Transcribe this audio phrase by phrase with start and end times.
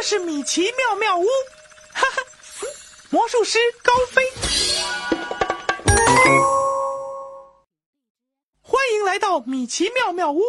[0.00, 1.26] 这是米奇妙妙屋，
[1.92, 2.22] 哈哈，
[3.10, 4.22] 魔术师高飞，
[8.62, 10.40] 欢迎来到米奇妙妙屋。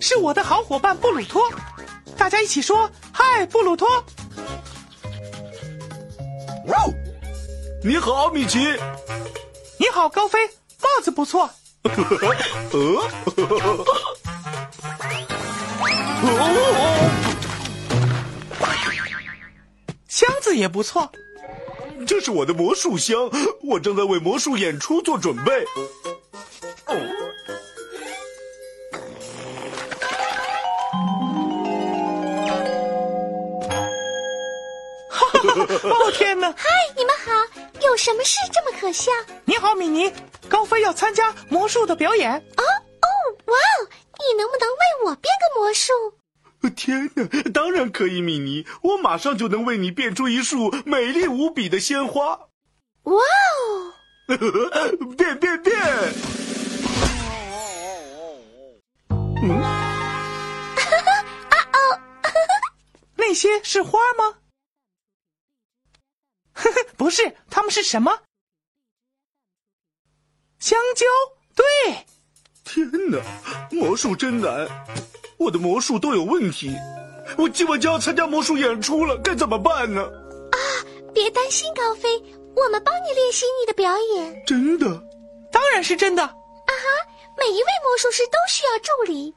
[0.00, 1.48] 是我的好伙伴布鲁托，
[2.18, 4.04] 大家一起说嗨，布鲁托。
[7.84, 8.58] 你好，米奇。
[9.78, 10.44] 你好，高飞，
[10.82, 11.48] 帽子不错。
[20.14, 21.10] 箱子也不错。
[22.06, 23.28] 这是我的魔术箱，
[23.64, 25.64] 我正在为魔术演出做准备。
[26.86, 26.94] 哦
[35.82, 36.48] 哦天哪！
[36.56, 37.32] 嗨，你们好，
[37.82, 39.10] 有什么事这么可笑？
[39.44, 40.12] 你好，米妮，
[40.48, 42.30] 高飞要参加魔术的表演。
[42.30, 43.08] 哦哦，
[43.46, 43.90] 哇哦！
[44.20, 45.92] 你能不能为我变个魔术？
[46.76, 52.48] 天哪，当然可以，米妮，我马上就能为你变出一束美丽无比的鲜花。
[53.02, 53.92] 哇哦！
[55.18, 55.76] 变变变！
[59.42, 59.48] 嗯，
[63.16, 64.38] 那些是花吗？
[66.54, 68.22] 呵呵，不是，它们是什么？
[70.58, 71.04] 香蕉。
[71.54, 72.06] 对，
[72.64, 73.20] 天哪，
[73.70, 74.66] 魔术真难，
[75.36, 76.74] 我的魔术都有问题。
[77.36, 80.02] 我今晚就要参加魔术演出了，该怎么办呢？
[80.02, 80.58] 啊
[81.12, 82.08] 别担心，高飞，
[82.56, 84.44] 我们帮你练习你的表演。
[84.46, 84.86] 真的？
[85.52, 86.22] 当然是真的。
[86.22, 86.30] 啊
[86.66, 86.74] 哈，
[87.38, 89.34] 每一位魔术师都需要助理。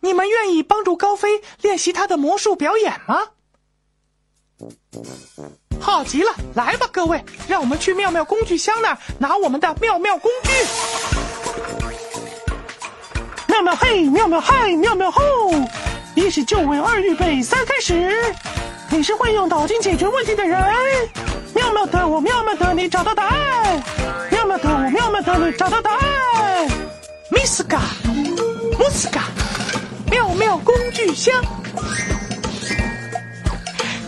[0.00, 3.28] 你们愿意帮助高飞练习他的魔术表演吗？
[5.80, 10.50] 好极了，来吧，各位，让我们去妙妙工具箱那儿拿我们的妙妙工具。
[13.48, 15.22] 妙妙嘿，妙妙嗨，妙妙吼！
[16.16, 18.34] 一是救尾，二预备，三开始。
[18.88, 20.58] 你是会用脑筋解决问题的人。
[21.54, 23.82] 妙妙的我，妙妙的你，找到答案。
[24.30, 26.00] 妙妙的我，妙妙的你，找到答案。
[29.10, 29.24] 嘎，
[30.10, 31.34] 妙妙工具箱。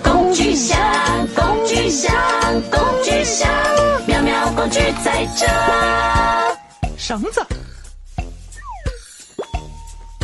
[0.03, 0.79] 工具箱，
[1.37, 2.15] 工具箱，
[2.71, 3.51] 工具箱，
[4.07, 5.47] 妙妙工具在这。
[6.97, 7.47] 绳子、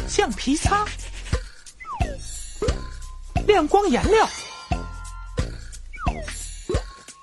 [0.09, 0.85] 橡皮擦、
[3.55, 4.29] 亮光颜料，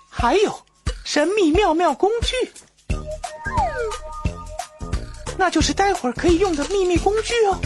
[0.09, 0.57] 还有
[1.03, 2.53] 神秘妙妙工具，
[5.37, 7.59] 那就是待会儿可以用的秘密工具哦。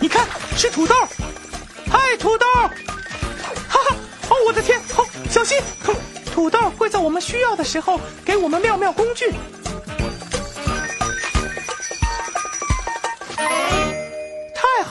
[0.00, 0.26] 你看，
[0.56, 0.96] 是土豆。
[1.88, 2.46] 嗨，土豆！
[2.54, 2.68] 哈
[3.68, 3.96] 哈，
[4.30, 4.80] 哦，我的天！
[4.96, 5.56] 哦，小心！
[5.84, 5.94] 哼
[6.34, 9.32] 土豆会在我们需要的时候给我们妙妙工具。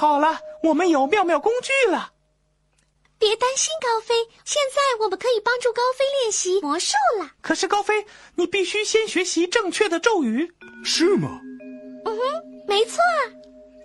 [0.01, 2.12] 好了，我们有妙妙工具了。
[3.19, 7.30] 别担心，高飞，现在我们可以帮助高飞练习魔术了。
[7.39, 8.03] 可是高飞，
[8.33, 10.51] 你必须先学习正确的咒语。
[10.83, 11.39] 是吗？
[12.06, 12.21] 嗯哼，
[12.68, 13.30] 没错啊，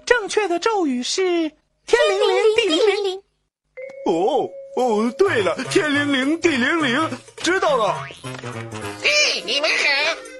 [0.06, 1.22] 正确的咒语是
[1.86, 3.04] 天灵灵地灵灵。
[3.04, 3.22] 灵。
[4.06, 4.48] 哦
[4.78, 7.10] 哦，对了，天灵灵地灵灵，
[7.42, 7.94] 知道了。
[9.02, 10.35] 嘿，你们好！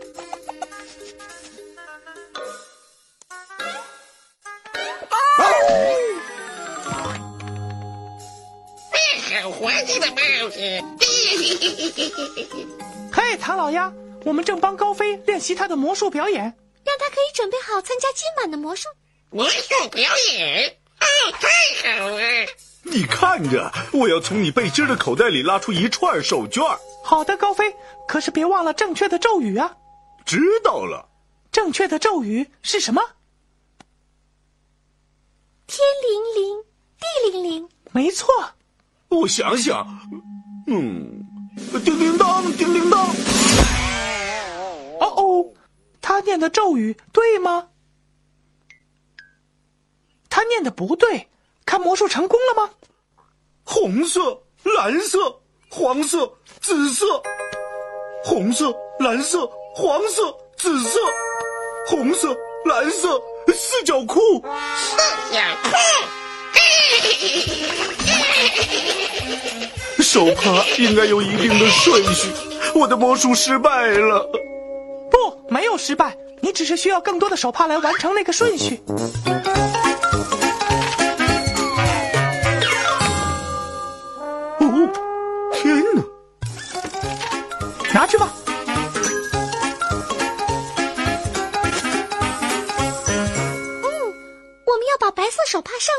[13.13, 13.93] 嘿唐老鸭
[14.25, 16.43] 我们正帮高飞练习他的魔术表演。
[16.85, 18.89] 让他可以准备好参加今晚的魔术。
[19.31, 20.77] 魔术表演？
[20.99, 21.07] 啊
[21.83, 22.21] 太好了
[22.83, 27.75] 你看着我要从你背心的口袋里拉出一串手绢好的高飞
[28.07, 29.75] 可是别忘了正确的咒语啊。
[30.25, 31.09] 知道了。
[31.53, 33.03] 正确的咒语是什么？
[35.67, 36.65] 天灵灵，
[37.01, 37.69] 地灵灵。
[37.93, 38.29] 没错。
[39.09, 39.87] 我想想，
[40.67, 41.25] 嗯，
[41.85, 43.07] 叮叮当，叮叮当。
[45.01, 45.53] 哦哦，
[46.01, 47.69] 他念的咒语对吗？
[50.29, 51.29] 他念的不对，
[51.65, 52.71] 看魔术成功了吗？
[53.65, 55.41] 红色、蓝色、
[55.71, 57.23] 黄色、紫色，
[58.25, 60.99] 红色、蓝色、黄色、紫色，
[61.89, 63.21] 红色、蓝色，
[63.55, 64.21] 四角裤。
[64.77, 64.97] 四
[70.01, 72.29] 手帕应该有一定的顺序，
[72.75, 74.27] 我的魔术失败了。
[75.11, 78.81] 不，没有失败，你只是需要更多的手帕来完成那个顺序。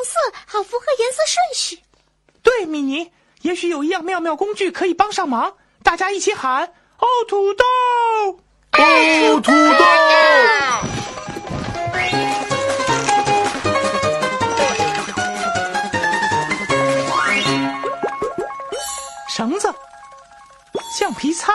[0.08, 0.14] 色，
[0.48, 1.84] 好符合颜色顺序。
[2.42, 3.12] 对，米妮，
[3.42, 5.58] 也许有一样妙妙工具可以帮上忙。
[5.84, 6.64] 大家一起喊：
[6.98, 7.66] 哦，土豆！
[8.72, 9.86] 哦，土豆！
[19.30, 19.72] 绳子、
[20.98, 21.54] 橡皮擦、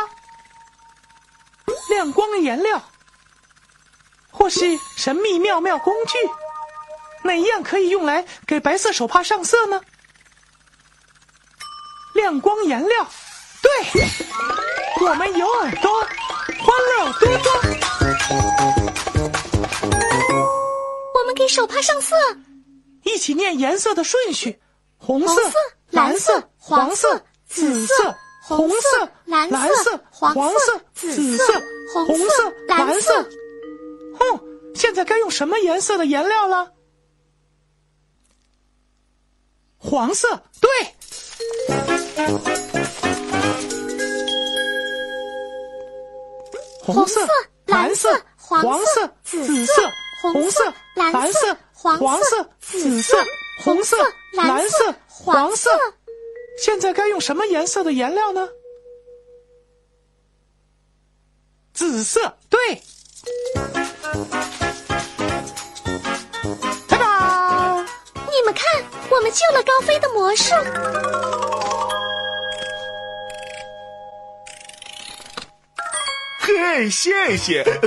[1.91, 2.81] 亮光颜料，
[4.31, 6.17] 或是神秘妙妙工具，
[7.25, 9.81] 哪一样可以用来给白色手帕上色呢？
[12.15, 13.07] 亮光颜料，
[13.63, 13.71] 对，
[15.07, 15.91] 我们有耳朵，
[16.61, 17.53] 欢乐多多。
[21.15, 22.15] 我们给手帕上色，
[23.05, 24.61] 一起念颜色的顺序：
[24.99, 25.41] 红色、
[25.91, 31.63] 蓝色、黄色、紫色、红色、蓝色、黄色、紫色、
[31.95, 33.23] 红色、蓝色。
[34.19, 34.41] 哼，
[34.75, 36.72] 现在该用什么颜色的颜料了？
[39.83, 40.29] 黄色，
[40.61, 40.71] 对。
[46.81, 47.21] 红色、
[47.67, 49.73] 蓝色、黄色、紫色、
[50.23, 53.17] 红色、蓝色、黄色、紫色、
[53.63, 53.97] 红色、
[54.33, 55.71] 蓝色、黄色。
[56.59, 58.49] 现在该用什么颜色的颜料呢？
[61.75, 62.83] 紫色，对。
[66.89, 67.87] 哒哒！
[68.15, 70.55] 你们看，我们救了高飞的魔术。
[76.41, 77.63] 嘿，谢谢。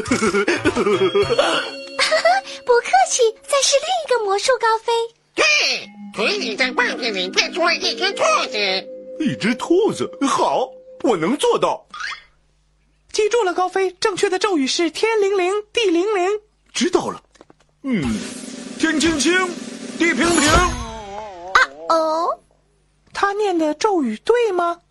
[2.64, 4.94] 不客气，再试另一个魔术，高飞。
[5.36, 8.58] 嘿，从你的帽子里变出了一只兔子。
[9.20, 10.70] 一只兔子，好，
[11.02, 11.88] 我能做到。
[13.12, 16.30] 记住了，高飞，正确的咒语是天灵灵，地灵灵。
[16.72, 17.20] 知道了。
[17.82, 18.04] 嗯，
[18.80, 19.34] 天青青，
[19.98, 20.85] 地平平。
[21.88, 22.40] 啊哦，
[23.14, 24.82] 他念的咒语对吗？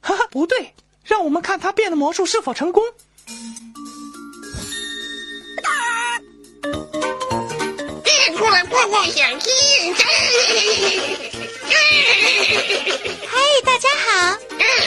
[0.00, 0.74] 哈哈，不对。
[1.04, 2.82] 让我们看他变的魔术是否成功。
[8.02, 9.50] 变出了泡泡小鸡。
[13.30, 14.36] 嘿，大家好。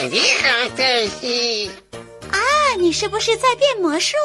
[0.09, 1.71] 你好，黛西。
[2.31, 2.38] 啊，
[2.77, 4.17] 你是不是在变魔术？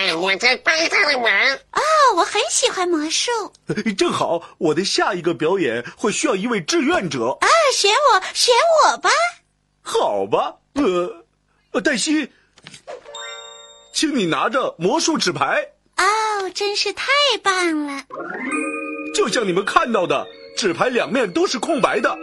[0.00, 1.52] 哎，我在帮他们玩。
[1.72, 1.80] 哦，
[2.16, 3.30] 我很喜欢魔术。
[3.98, 7.36] 正好，我的下一个表演会需要一位志愿者。
[7.38, 8.54] 啊，选我，选
[8.86, 9.10] 我吧。
[9.82, 10.56] 好吧。
[10.72, 12.30] 呃，黛西，
[13.92, 15.68] 请你拿着魔术纸牌。
[15.98, 17.06] 哦，真是太
[17.42, 18.02] 棒了！
[19.14, 20.26] 就像你们看到的，
[20.56, 22.16] 纸牌两面都是空白的。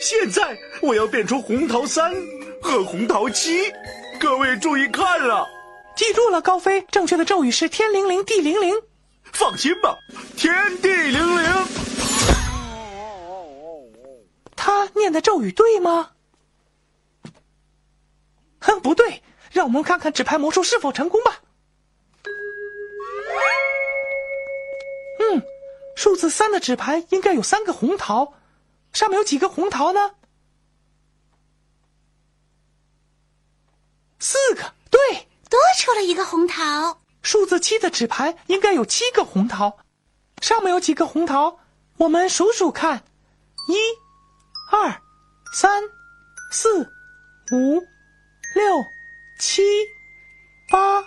[0.00, 2.12] 现在我要变出红桃三
[2.60, 3.72] 和红桃七，
[4.18, 5.46] 各位注意看了，
[5.94, 8.74] 记住了，高飞，正确的咒语是天灵灵，地灵灵。
[9.32, 9.96] 放心吧，
[10.36, 11.66] 天地灵灵。
[14.54, 16.10] 他念的咒语对吗？
[18.60, 21.40] 哼，不对，让我们看看纸牌魔术是否成功吧。
[25.20, 25.42] 嗯，
[25.94, 28.34] 数字三的纸牌应该有三个红桃，
[28.92, 30.12] 上面有几个红桃呢？
[34.18, 36.98] 四个，对，多出了一个红桃。
[37.22, 39.78] 数字七的纸牌应该有七个红桃，
[40.40, 41.58] 上面有几个红桃？
[41.96, 43.02] 我们数数看，
[43.68, 43.74] 一、
[44.70, 45.02] 二、
[45.52, 45.82] 三、
[46.52, 46.82] 四、
[47.52, 47.80] 五、
[48.54, 48.84] 六、
[49.40, 49.62] 七、
[50.70, 51.02] 八、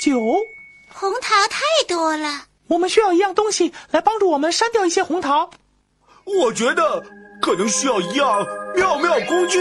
[0.00, 0.18] 九。
[0.88, 5.50] 红桃太多了，我们需要一样东西来帮助我们删掉一些红桃。
[6.24, 7.04] 我觉得
[7.40, 9.58] 可能需要一样妙妙工具。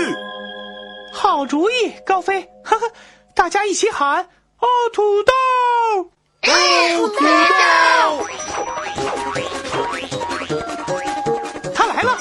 [1.15, 2.41] 好主意，高飞！
[2.63, 2.91] 呵呵，
[3.33, 4.21] 大家一起喊：
[4.59, 5.33] 哦，土豆！
[6.43, 8.27] 哦，土豆！
[11.73, 12.19] 他来了。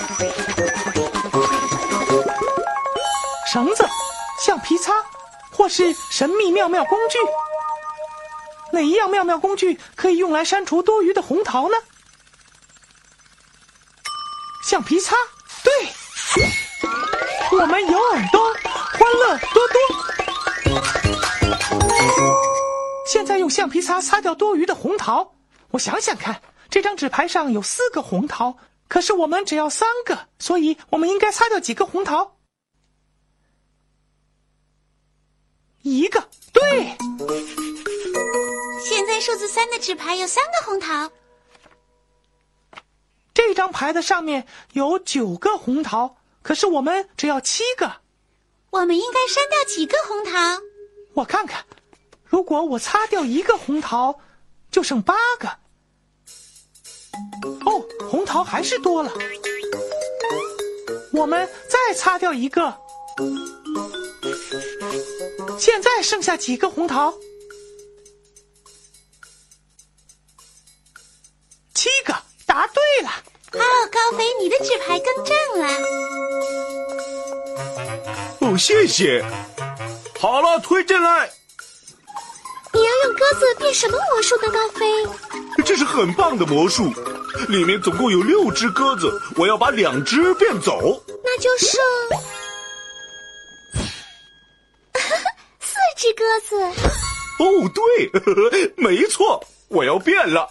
[3.53, 3.85] 绳子、
[4.41, 4.93] 橡皮擦，
[5.51, 7.19] 或是神秘妙妙工具。
[8.73, 11.77] 哪一样妙妙工具可以用来删除多余的红桃呢？
[14.65, 15.17] 橡皮擦，
[15.65, 15.73] 对。
[17.53, 18.53] 我们有耳朵，
[19.35, 19.77] 乐多多。
[23.07, 25.35] 现在用橡皮擦擦掉多余的红桃。
[25.71, 28.57] 我想想看，这张纸牌上有四个红桃，
[28.89, 32.37] 可是我们只要三个，所以我们应该擦掉几个红桃？
[35.83, 36.97] 一个，对。
[38.85, 41.11] 现在数字三的纸牌有三个红桃。
[43.33, 48.04] 这张牌的上面有九个红桃，可是我们只要七个。
[48.75, 50.61] 我们应该删掉几个红桃？
[51.15, 51.65] 我看看，
[52.25, 54.19] 如果我擦掉一个红桃，
[54.69, 55.49] 就剩八个。
[57.65, 59.13] 哦，红桃还是多了。
[61.13, 62.77] 我们再擦掉一个，
[65.57, 67.15] 现在剩下几个红桃？
[71.75, 72.13] 七个，
[72.45, 73.11] 答对了。
[73.53, 73.63] 哦，
[73.93, 75.69] 高飞，你的纸牌更正了。
[78.55, 79.21] 哦，谢谢。
[80.21, 81.29] 好了，推进来。
[82.73, 84.85] 你要用鸽子变什么魔术呢，高飞？
[85.65, 86.93] 这是很棒的魔术，
[87.49, 91.03] 里面总共有六只鸽子，我要把两只变走。
[91.25, 91.81] 那就剩
[95.61, 96.57] 四只鸽子。
[97.41, 100.49] 哦，对， 没错，我要变了。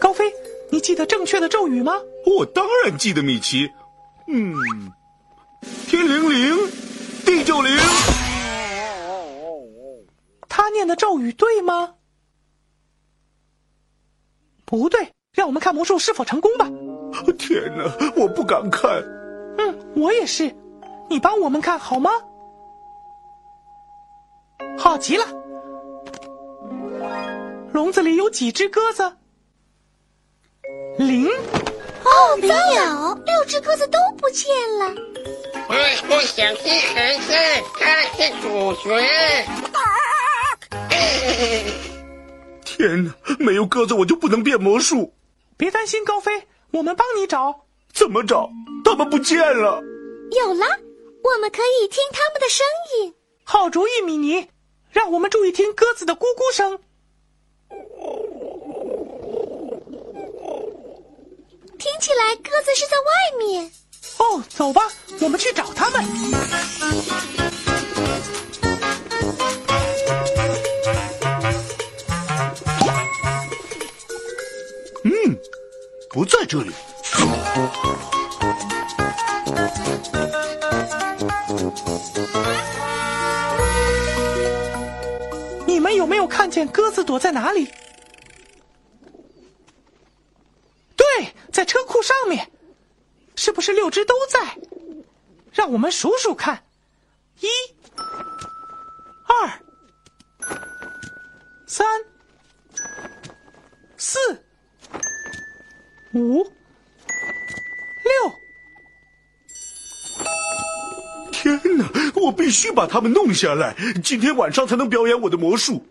[0.00, 0.32] 高飞，
[0.70, 1.94] 你记得正确的咒语吗？
[2.24, 3.68] 我当然记得，米奇。
[4.28, 4.54] 嗯，
[5.92, 6.56] 天灵灵，
[7.26, 7.70] 地就灵。
[10.48, 11.92] 他念的咒语对吗？
[14.64, 16.64] 不对，让我们看魔术是否成功吧。
[17.38, 17.84] 天哪，
[18.16, 18.90] 我不敢看。
[19.58, 20.50] 嗯，我也是。
[21.10, 22.10] 你帮我们看好吗？
[24.78, 25.26] 好极了。
[27.70, 29.14] 笼子里有几只鸽子？
[30.96, 31.28] 零。
[32.04, 34.94] 哦，没有，六只鸽子都不见了。
[35.68, 35.74] 我
[36.08, 37.32] 不想听孩子，
[37.78, 39.00] 他是主角。
[42.64, 45.14] 天哪，没有鸽子我就不能变魔术。
[45.56, 47.64] 别担心，高飞，我们帮你找。
[47.92, 48.50] 怎么找？
[48.84, 49.80] 他们不见了。
[50.32, 50.66] 有了，
[51.22, 52.66] 我们可以听他们的声
[52.96, 53.14] 音。
[53.44, 54.48] 好主意，米妮，
[54.90, 56.78] 让我们注意听鸽子的咕咕声。
[61.82, 63.68] 听起来鸽子是在外面。
[64.18, 64.82] 哦，走吧，
[65.20, 66.04] 我们去找他们。
[75.02, 75.36] 嗯，
[76.08, 76.72] 不在这里。
[85.66, 87.66] 你们有没有看见鸽子躲在哪里？
[90.96, 92.50] 对，在车库上面。
[93.34, 94.58] 是不是六只都在？
[95.52, 96.64] 让我们数数看：
[97.40, 97.48] 一、
[99.26, 99.50] 二、
[101.66, 101.86] 三、
[103.96, 104.18] 四、
[106.14, 106.44] 五、
[108.04, 108.32] 六。
[111.32, 111.90] 天哪！
[112.14, 115.84] 我必须把它们弄下来，今天晚上才能表演我的魔术。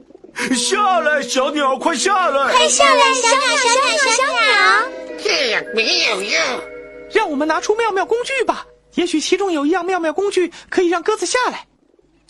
[0.55, 2.51] 下来，小鸟，快下来！
[2.53, 5.10] 快下来，小鸟，小鸟，小鸟！
[5.51, 6.41] 样没有用。
[7.11, 11.67] 让我们拿出妙妙工具吧，也许其中有一样妙妙工具可以让鸽子下来。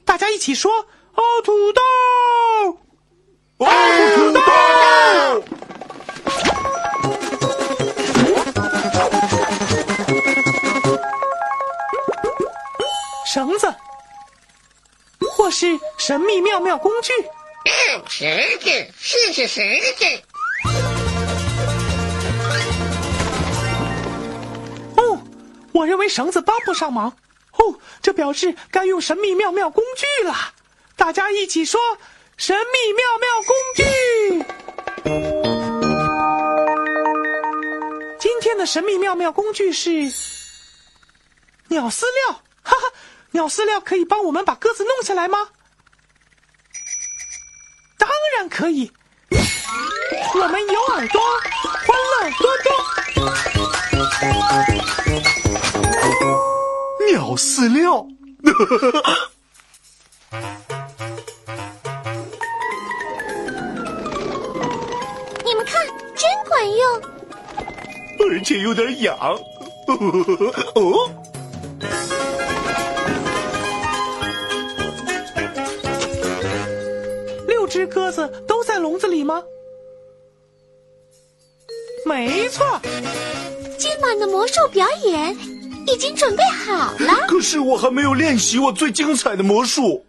[0.05, 0.71] 大家一起说
[1.15, 1.81] ：“哦，土豆！
[3.57, 3.67] 哦，
[4.15, 4.41] 土豆！”
[13.31, 13.73] 绳子，
[15.31, 17.13] 或是神秘妙妙工具。
[17.63, 18.27] 嗯，绳
[18.59, 20.05] 子，试试绳子。
[25.73, 27.15] 我认为绳子帮不上忙。
[27.53, 30.35] 哦，这表示该用神秘妙妙工具了。
[30.95, 31.79] 大家一起说
[32.37, 33.83] ：“神秘妙妙工具！”
[38.19, 39.91] 今天的神秘妙妙工具是
[41.67, 42.91] 鸟饲料，哈哈，
[43.31, 45.49] 鸟饲料可以帮我们把鸽子弄下来吗？
[47.97, 48.91] 当然可以，
[50.35, 51.21] 我们有耳朵，
[57.61, 58.07] 饲料，
[65.45, 67.01] 你们看，真管用。
[68.31, 69.15] 而且有点痒。
[70.73, 71.07] 哦，
[77.47, 79.43] 六只鸽子都在笼子里吗？
[82.07, 82.81] 没错，
[83.77, 85.37] 今晚的魔术表演
[85.87, 87.27] 已经准备好了。
[87.27, 90.05] 可是我还没有练习我最精彩的魔术。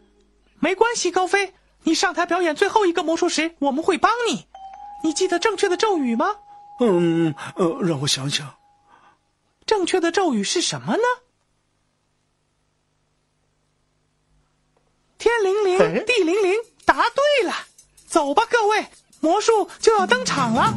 [0.61, 4.47] 没关系，高飞，你上台表演最后一个魔术时，我们会帮你。
[5.03, 6.37] 你记得正确的咒语吗？
[6.81, 8.55] 嗯呃，让我想想。
[9.67, 11.03] 正确的咒语是什么呢？
[15.19, 17.55] 天灵灵，哎地灵灵，答对了。
[18.07, 18.87] 走吧，各位，
[19.21, 20.73] 魔术就要登场了。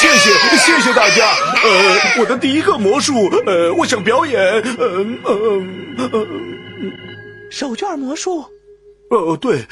[0.00, 1.34] 谢谢谢谢大家。
[1.62, 5.62] 呃，我的第一个魔术，呃，我想表演，呃呃
[5.98, 6.26] 呃
[7.50, 8.44] 手绢魔术，
[9.10, 9.64] 呃，对，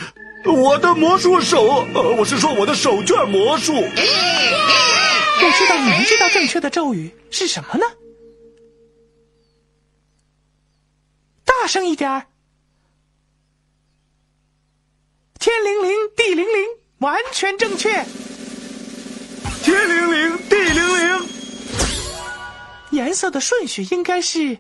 [0.44, 3.72] 我的魔术手，呃，我是说我的手绢魔术。
[3.74, 7.84] 我知道你们知道正确的咒语是什么呢？
[11.44, 12.26] 大声一点儿！
[15.40, 16.68] 天灵灵，地灵灵，
[16.98, 18.04] 完全正确。
[19.62, 21.28] 天灵灵，地灵灵，
[22.90, 24.58] 颜色的顺序应该是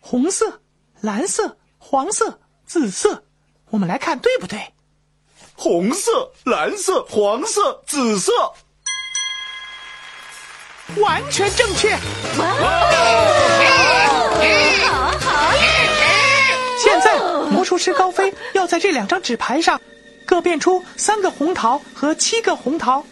[0.00, 0.60] 红色、
[1.00, 3.22] 蓝色、黄色、紫色。
[3.70, 4.58] 我们来看对不对？
[5.54, 8.32] 红色、蓝色、黄色、紫色。
[10.96, 11.94] 完全正确。
[12.34, 12.42] 好
[15.20, 15.52] 好
[16.76, 17.20] 现在
[17.52, 19.80] 魔术师高飞要在这两张纸牌上
[20.26, 23.04] 各变出三个红桃和七个红桃。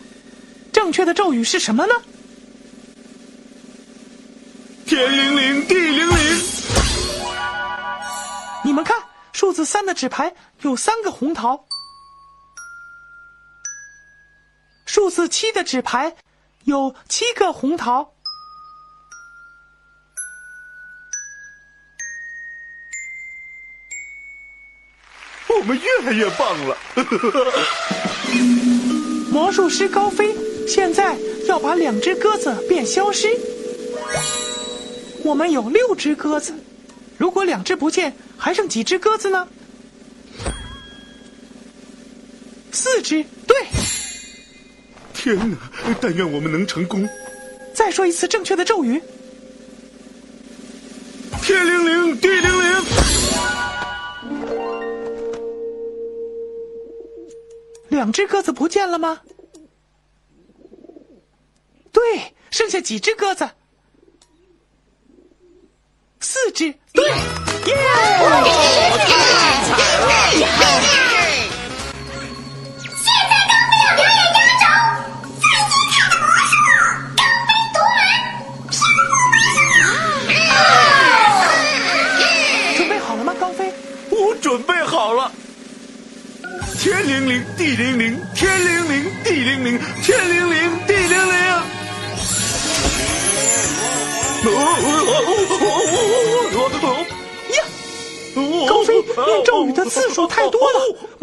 [0.72, 1.94] 正确的咒语是什么呢？
[4.86, 6.42] 天灵灵，地灵灵，
[8.64, 8.96] 你们看，
[9.32, 11.66] 数字三的纸牌有三个红桃，
[14.86, 16.16] 数字七的纸牌
[16.64, 18.14] 有七个红桃。
[25.48, 26.76] 我们越来越棒了。
[29.30, 30.34] 魔术师高飞
[30.68, 33.26] 现在要把两只鸽子变消失。
[35.24, 36.52] 我们有六只鸽子，
[37.16, 39.48] 如果两只不见，还剩几只鸽子呢？
[42.70, 43.56] 四只，对。
[45.14, 45.56] 天哪！
[46.00, 47.08] 但愿我们能成功。
[47.72, 49.02] 再说一次正确的咒语。
[51.42, 52.84] 天灵灵，地灵灵，
[57.88, 59.20] 两只鸽子不见了吗？
[61.98, 63.50] 对，剩下几只鸽子？
[66.20, 67.08] 四只，对，
[67.66, 67.74] 耶！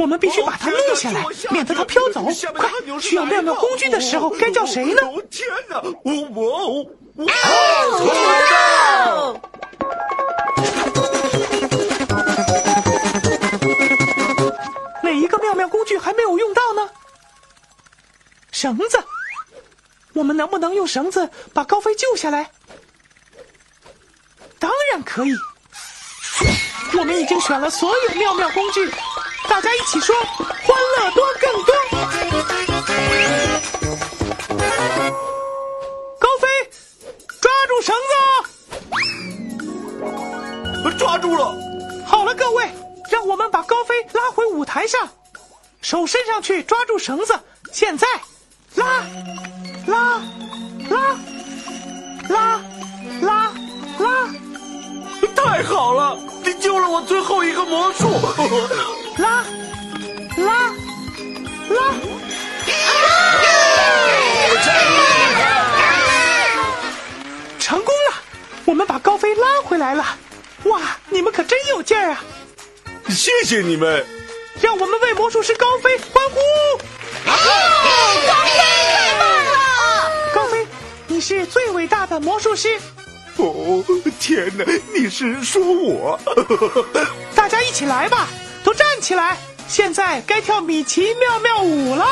[0.06, 2.24] 我们必须把它弄下来，免得它飘走。
[2.54, 2.70] 快，
[3.02, 5.02] 需要妙妙工具的时候该叫谁呢？
[5.02, 5.82] 哦天哪！
[6.04, 6.84] 我我
[7.16, 7.26] 我
[15.02, 16.88] 哪一个妙妙工具还没有用到呢？
[18.52, 19.04] 绳子，
[20.14, 22.52] 我们能不能用绳子把高飞救下来？
[24.60, 25.32] 当然可以。
[26.98, 28.90] 我们已经选了所有妙妙工具，
[29.50, 31.74] 大家一起说，欢乐多更多。
[36.20, 36.48] 高飞，
[37.42, 37.96] 抓住绳
[40.84, 41.56] 子，抓住了。
[42.06, 42.70] 好了，各位，
[43.10, 45.08] 让我们把高飞拉回舞台上，
[45.82, 47.40] 手伸上去抓住绳子，
[47.72, 48.08] 现在
[48.76, 49.06] 拉，
[49.88, 50.22] 拉，
[50.90, 51.20] 拉，
[52.30, 52.62] 拉，
[53.22, 53.54] 拉，
[54.00, 54.30] 拉。
[55.36, 58.10] 太好了，你救了我最后一个魔术。
[58.10, 59.46] 呵呵拉，
[60.38, 60.74] 拉，
[61.70, 61.94] 拉。
[67.60, 68.16] 成功了，
[68.66, 70.06] 我们把高飞拉回来了。
[70.66, 72.24] 哇，你们可真有劲儿啊！
[73.10, 74.06] 谢谢你们，
[74.62, 76.38] 让我们为魔术师高飞欢呼！
[77.26, 80.12] 高飞太棒了！
[80.34, 80.68] 高飞，
[81.08, 82.78] 你是最伟大的魔术师。
[83.38, 83.84] 哦，
[84.20, 86.20] 天哪，你是说我？
[87.36, 88.45] 大家一起来吧，都
[88.96, 89.36] 站起来！
[89.68, 92.06] 现在该跳米奇妙妙舞了。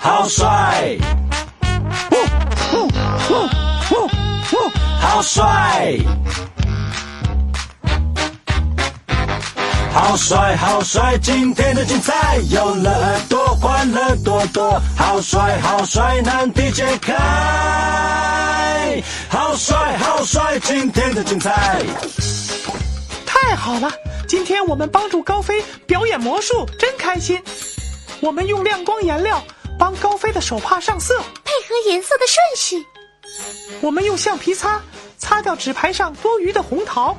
[0.00, 0.96] 好帅，
[4.98, 5.98] 好帅，
[10.06, 11.16] 好帅，好帅！
[11.16, 14.78] 今天的精彩有了耳朵，欢乐多多。
[14.94, 17.14] 好帅，好帅，难题解开。
[19.30, 20.60] 好帅，好帅！
[20.60, 21.82] 今天的精彩。
[23.24, 23.90] 太好了！
[24.28, 27.42] 今天我们帮助高飞表演魔术，真开心。
[28.20, 29.42] 我们用亮光颜料
[29.78, 32.86] 帮高飞的手帕上色，配合颜色的顺序。
[33.80, 34.82] 我们用橡皮擦
[35.16, 37.16] 擦掉纸牌上多余的红桃。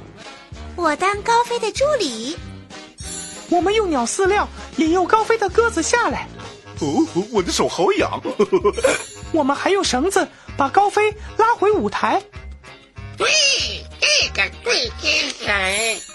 [0.76, 2.38] 我当高飞的助理。
[3.49, 6.27] 我们用鸟饲料引诱高飞的鸽子下来。
[6.81, 8.21] 哦，我的手好痒。
[9.31, 10.27] 我们还用绳子
[10.58, 12.21] 把高飞拉回舞台。
[13.17, 13.27] 对，
[13.99, 16.14] 这个最精神。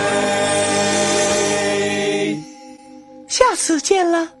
[3.31, 4.40] 下次见了。